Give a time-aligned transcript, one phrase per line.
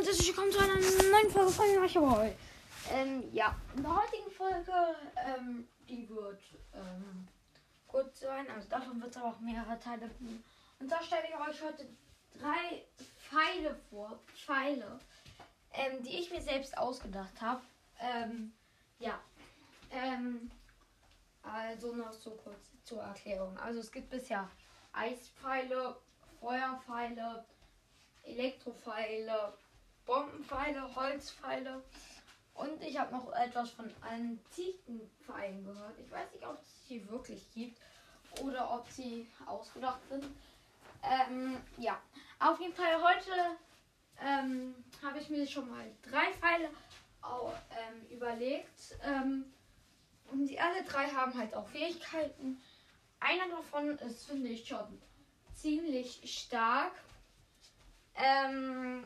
[0.00, 2.32] und herzlich willkommen zu einer neuen Folge von Machoboy.
[2.90, 4.72] Ähm, ja, in der heutigen Folge,
[5.26, 6.40] ähm, die wird,
[6.72, 7.28] ähm,
[7.86, 10.42] kurz sein, also davon wird es auch mehrere Teile geben.
[10.78, 11.86] Und da stelle ich euch heute
[12.32, 12.82] drei
[13.18, 14.98] Pfeile vor, Pfeile,
[15.74, 17.60] ähm, die ich mir selbst ausgedacht habe.
[18.00, 18.54] Ähm,
[19.00, 19.20] ja,
[19.90, 20.50] ähm,
[21.42, 23.58] also noch so kurz zur Erklärung.
[23.58, 24.48] Also es gibt bisher
[24.94, 25.94] Eispfeile,
[26.40, 27.44] Feuerpfeile,
[28.24, 29.52] Elektropfeile,
[30.10, 31.84] Bombenpfeile, Holzpfeile
[32.54, 35.96] und ich habe noch etwas von antiken Pfeilen gehört.
[36.00, 37.78] Ich weiß nicht, ob es sie wirklich gibt
[38.40, 40.24] oder ob sie ausgedacht sind.
[41.04, 41.96] Ähm, ja,
[42.40, 43.30] auf jeden Fall heute
[44.20, 46.70] ähm, habe ich mir schon mal drei Pfeile
[47.22, 48.96] auch, ähm, überlegt.
[49.04, 49.44] Ähm,
[50.32, 52.60] und die alle drei haben halt auch Fähigkeiten.
[53.20, 55.00] Einer davon ist, finde ich, schon
[55.54, 56.94] ziemlich stark.
[58.16, 58.99] Ähm,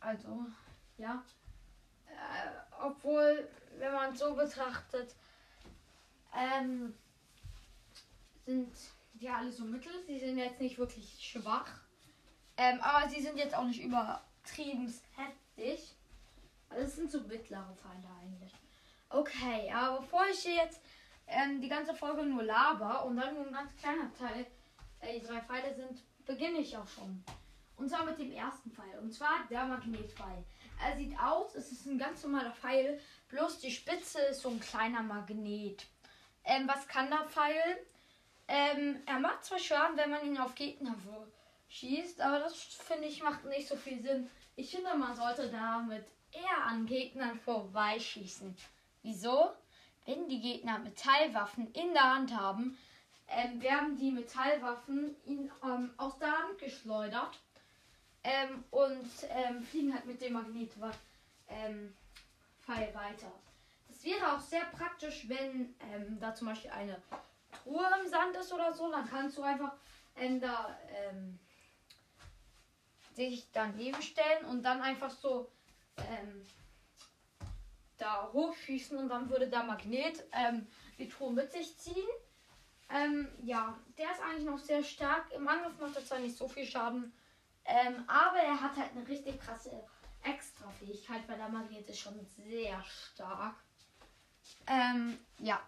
[0.00, 0.46] also,
[0.98, 1.24] ja.
[2.06, 5.14] Äh, obwohl, wenn man es so betrachtet,
[6.34, 6.94] ähm,
[8.44, 8.72] sind
[9.14, 9.92] die alle so mittel.
[10.06, 11.80] Sie sind jetzt nicht wirklich schwach.
[12.56, 15.94] Ähm, aber sie sind jetzt auch nicht übertrieben heftig.
[16.68, 18.52] Also es sind so mittlere Feinde eigentlich.
[19.08, 20.80] Okay, aber bevor ich hier jetzt
[21.26, 24.46] ähm, die ganze Folge nur laber und dann nur ein ganz kleiner Teil,
[25.00, 27.22] äh, die drei Pfeile sind, beginne ich auch schon.
[27.76, 28.98] Und zwar mit dem ersten Pfeil.
[29.00, 30.44] Und zwar der Magnetpfeil.
[30.82, 34.60] Er sieht aus, es ist ein ganz normaler Pfeil, bloß die Spitze ist so ein
[34.60, 35.86] kleiner Magnet.
[36.44, 37.78] Ähm, was kann der Pfeil?
[38.48, 40.94] Ähm, er macht zwar Schaden, wenn man ihn auf Gegner
[41.68, 44.30] schießt, aber das finde ich macht nicht so viel Sinn.
[44.54, 48.56] Ich finde, man sollte damit eher an Gegnern vorbeischießen.
[49.02, 49.50] Wieso?
[50.04, 52.78] Wenn die Gegner Metallwaffen in der Hand haben,
[53.28, 57.40] ähm, werden die Metallwaffen ihn ähm, aus der Hand geschleudert
[58.26, 60.92] ähm, und ähm, fliegen halt mit dem Magnetpfeil
[61.48, 61.94] ähm,
[62.66, 63.32] weiter.
[63.88, 67.00] Das wäre auch sehr praktisch, wenn ähm, da zum Beispiel eine
[67.62, 69.74] Truhe im Sand ist oder so, dann kannst du einfach
[70.16, 71.38] ähm, da ähm,
[73.14, 75.50] sich daneben stellen und dann einfach so
[77.96, 80.22] da hochschießen und dann würde der Magnet
[80.98, 82.06] die Truhe mit sich ziehen.
[82.90, 85.32] Ähm, ja, der ist eigentlich noch sehr stark.
[85.32, 87.14] Im Angriff macht er zwar nicht so viel Schaden,
[87.66, 89.84] ähm, aber er hat halt eine richtig krasse
[90.22, 93.56] Extra-Fähigkeit, weil der Magnet ist schon sehr stark.
[94.66, 95.60] Ähm, ja.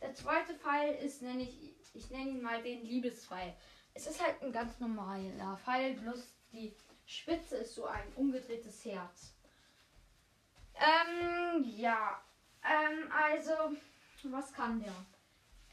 [0.00, 3.54] Der zweite Pfeil ist, nenne ich, ich nenne ihn mal den Liebespfeil.
[3.92, 9.34] Es ist halt ein ganz normaler Pfeil, bloß die Spitze ist so ein umgedrehtes Herz.
[10.74, 12.20] Ähm, ja.
[12.62, 13.52] Ähm, also,
[14.24, 14.94] was kann der?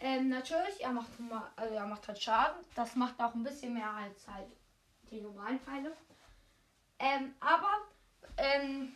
[0.00, 1.10] Ähm, natürlich, er macht,
[1.56, 2.64] also er macht halt Schaden.
[2.74, 4.48] Das macht auch ein bisschen mehr als halt
[5.10, 5.96] die normalen Pfeile.
[6.98, 7.82] Ähm, aber
[8.36, 8.94] ähm,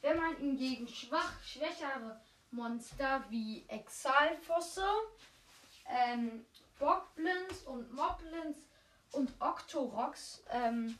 [0.00, 4.86] wenn man ihn gegen schwach, schwächere Monster wie Exalfosse,
[5.88, 6.44] ähm,
[6.78, 8.58] Bockblins und Moblins
[9.12, 10.98] und Octoroks, ähm,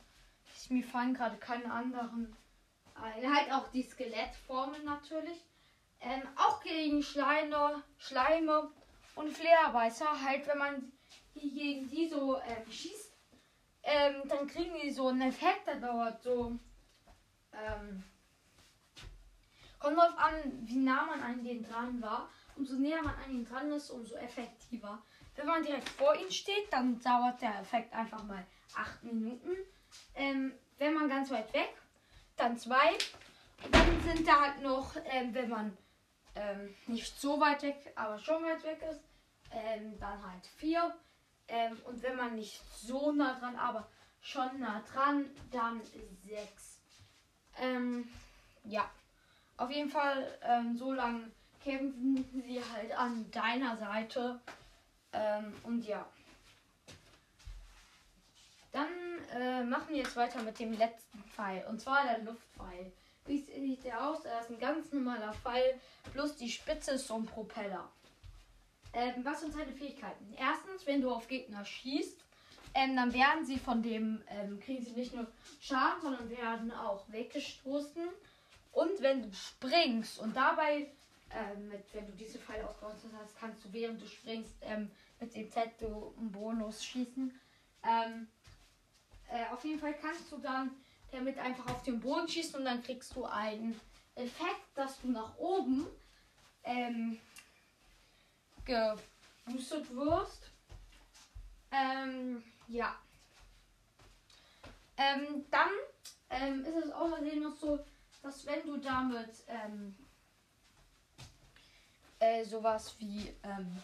[0.69, 2.34] mir fallen gerade keine anderen
[2.94, 5.38] ein, halt auch die Skelettformen natürlich,
[6.00, 8.71] ähm, auch gegen Schleime, Schleime
[9.15, 10.93] und Flarebeißer, halt wenn man
[11.34, 13.13] die gegen die so ähm, schießt,
[13.84, 16.59] ähm, dann kriegen die so einen Effekt, der dauert so.
[17.53, 18.03] Ähm,
[19.78, 22.28] kommt drauf an, wie nah man an den dran war.
[22.56, 25.03] Umso näher man an ihn dran ist, umso effektiver.
[25.37, 29.50] Wenn man direkt vor ihm steht, dann dauert der Effekt einfach mal 8 Minuten.
[30.15, 31.75] Ähm, wenn man ganz weit weg,
[32.37, 32.77] dann 2.
[33.71, 35.77] Dann sind da halt noch, ähm, wenn man
[36.34, 39.01] ähm, nicht so weit weg, aber schon weit weg ist,
[39.51, 40.95] ähm, dann halt 4.
[41.48, 43.88] Ähm, und wenn man nicht so nah dran, aber
[44.20, 45.80] schon nah dran, dann
[46.26, 46.80] 6.
[47.58, 48.08] Ähm,
[48.64, 48.91] ja.
[49.56, 51.30] Auf jeden Fall, ähm, so lange
[51.62, 54.41] kämpfen sie halt an deiner Seite.
[55.12, 56.04] Ähm, und ja.
[58.72, 58.88] Dann
[59.32, 61.64] äh, machen wir jetzt weiter mit dem letzten Pfeil.
[61.68, 62.92] Und zwar der Luftpfeil.
[63.26, 64.24] Wie sieht der aus?
[64.24, 65.80] Er ist ein ganz normaler Pfeil.
[66.12, 67.88] Plus die Spitze ist so ein Propeller.
[68.94, 70.32] Ähm, was sind seine Fähigkeiten?
[70.38, 72.18] Erstens, wenn du auf Gegner schießt,
[72.74, 75.26] ähm, dann werden sie von dem, ähm, kriegen sie nicht nur
[75.60, 78.08] Schaden, sondern werden auch weggestoßen.
[78.72, 80.88] Und wenn du springst und dabei,
[81.30, 85.34] ähm, mit, wenn du diese Pfeile ausgerüstet hast, kannst du während du springst ähm, mit
[85.34, 87.41] dem Z einen Bonus schießen.
[87.84, 88.28] Ähm,
[89.28, 90.70] äh, auf jeden Fall kannst du dann
[91.12, 93.80] damit einfach auf den Boden schießen und dann kriegst du einen
[94.16, 95.86] Effekt, dass du nach oben
[96.64, 97.18] ähm,
[98.65, 100.51] geboostet wirst.
[101.71, 102.97] Ähm, ja.
[104.97, 105.71] Ähm, dann
[106.31, 107.78] ähm, ist es außerdem noch so,
[108.22, 109.95] dass wenn du damit ähm,
[112.21, 113.83] äh, sowas wie, ähm,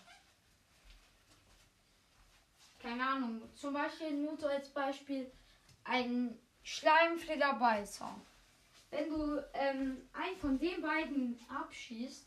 [2.81, 5.31] keine Ahnung, zum Beispiel nur so als Beispiel
[5.85, 8.15] ein Schleimflederbeißer.
[8.91, 12.27] Wenn du ähm, einen von den beiden abschießt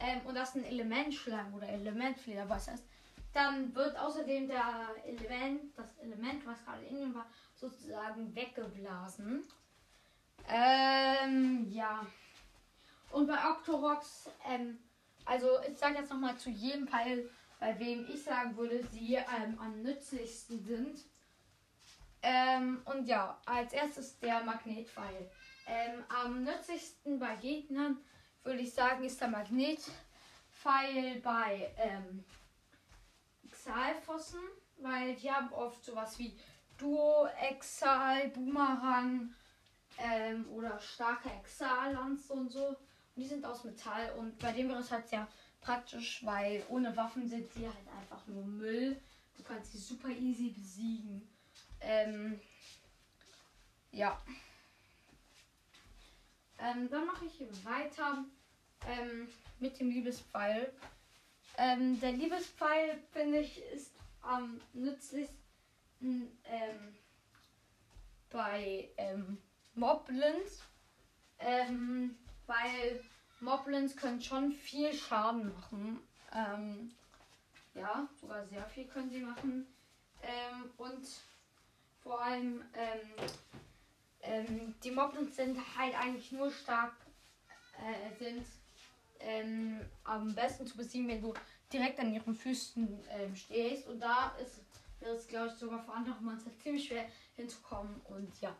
[0.00, 2.84] ähm, und das ein Elementschleim oder Elementflederbeißer ist,
[3.32, 9.44] dann wird außerdem der Element, das Element, was gerade in ihm war, sozusagen weggeblasen.
[10.48, 12.06] Ähm, ja.
[13.10, 14.78] Und bei Octorox, ähm,
[15.24, 17.28] also ich sage jetzt nochmal zu jedem Pfeil,
[17.60, 20.98] bei wem ich sagen würde, sie ähm, am nützlichsten sind.
[22.22, 25.30] Ähm, und ja, als erstes der Magnetpfeil.
[25.66, 27.98] Ähm, am nützlichsten bei Gegnern
[28.44, 32.24] würde ich sagen, ist der Magnetpfeil bei ähm,
[33.44, 34.40] Exalfossen,
[34.78, 36.36] weil die haben oft sowas wie
[36.78, 39.34] Duo, Exal, Boomerang
[39.98, 42.68] ähm, oder starke Exal-Lanze und so.
[42.68, 42.76] Und
[43.16, 45.26] die sind aus Metall und bei dem wäre es halt sehr
[45.60, 49.00] praktisch, weil ohne Waffen sind sie halt einfach nur Müll.
[49.36, 51.28] Du kannst sie super easy besiegen.
[51.80, 52.40] Ähm,
[53.92, 54.20] ja.
[56.58, 58.24] Ähm, dann mache ich weiter
[58.86, 59.28] ähm,
[59.58, 60.72] mit dem Liebespfeil.
[61.56, 65.36] Ähm, der Liebespfeil, finde ich, ist am nützlichsten
[66.44, 66.96] ähm,
[68.30, 69.38] bei ähm,
[69.74, 70.62] Moblins.
[71.38, 72.16] Ähm,
[72.46, 73.04] weil
[73.40, 76.00] Moblins können schon viel Schaden machen.
[77.74, 79.66] Ja, sogar sehr viel können sie machen.
[80.76, 81.06] Und
[82.02, 82.64] vor allem
[84.28, 86.92] ähm, die Moblins sind halt eigentlich nur stark,
[87.78, 88.44] äh, sind
[89.20, 91.32] ähm, am besten zu besiegen, wenn du
[91.72, 93.86] direkt an ihren Füßen ähm, stehst.
[93.88, 94.60] Und da ist
[95.00, 98.00] es, glaube ich, sogar für andere Monster ziemlich schwer hinzukommen.
[98.08, 98.54] Und ja,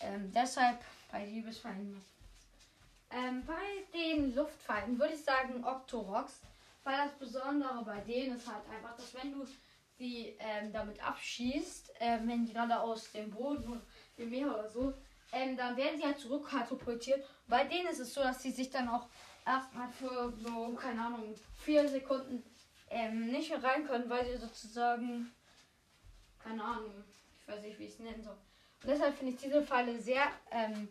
[0.00, 0.78] ähm, deshalb
[1.10, 2.00] bei Liebesfeinden.
[3.10, 6.40] Ähm, bei den Luftfeinden würde ich sagen Octorox,
[6.84, 9.46] weil das Besondere bei denen ist halt einfach, dass wenn du
[9.98, 11.92] die ähm, damit abschießt,
[12.24, 13.82] wenn die gerade aus dem Boden
[14.20, 14.94] dem Meer oder so,
[15.32, 17.24] ähm, dann werden sie halt zurückkatapultiert.
[17.46, 19.08] Bei denen ist es so, dass sie sich dann auch
[19.46, 22.42] erstmal für so, keine Ahnung, vier Sekunden
[22.90, 25.32] ähm, nicht mehr rein können, weil sie sozusagen,
[26.42, 27.04] keine Ahnung,
[27.40, 28.36] ich weiß nicht, wie ich es nennen soll.
[28.82, 30.88] Und deshalb finde ich diese Pfeile sehr ähm,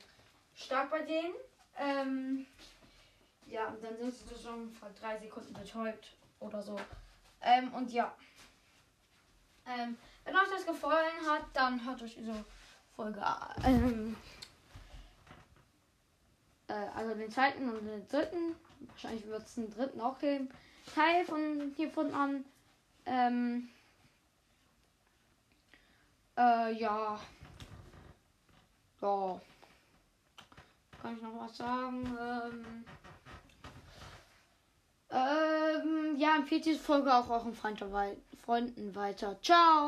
[0.55, 1.33] stark bei denen.
[1.77, 2.45] Ähm,
[3.47, 6.79] ja, und dann sind sie schon vor drei Sekunden betäubt oder so.
[7.41, 8.13] Ähm, und ja.
[9.65, 12.45] Ähm, wenn euch das gefallen hat, dann hört euch diese
[12.99, 13.23] Folge
[13.63, 14.17] ähm,
[16.67, 18.55] äh, also den zweiten und den dritten,
[18.89, 20.49] wahrscheinlich wird es den dritten auch geben,
[20.93, 22.43] Teil von hiervon an.
[23.05, 23.69] Ähm,
[26.37, 27.17] äh, ja.
[29.01, 29.41] Ja.
[31.01, 32.17] Kann ich noch was sagen?
[32.19, 32.85] Ähm,
[35.11, 39.41] ähm, ja, empfiehlt diese Folge auch euren Freunden weiter.
[39.41, 39.87] Ciao!